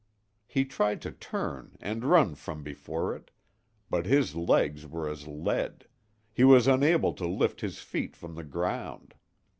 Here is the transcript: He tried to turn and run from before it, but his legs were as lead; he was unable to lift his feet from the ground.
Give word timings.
He 0.47 0.65
tried 0.65 0.99
to 1.03 1.11
turn 1.11 1.77
and 1.79 2.03
run 2.03 2.33
from 2.33 2.63
before 2.63 3.15
it, 3.15 3.29
but 3.87 4.07
his 4.07 4.33
legs 4.35 4.87
were 4.87 5.07
as 5.07 5.27
lead; 5.27 5.85
he 6.33 6.43
was 6.43 6.65
unable 6.65 7.13
to 7.13 7.27
lift 7.27 7.61
his 7.61 7.81
feet 7.83 8.15
from 8.15 8.33
the 8.33 8.43
ground. 8.43 9.13